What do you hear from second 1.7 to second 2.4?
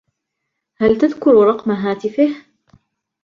هاتفه؟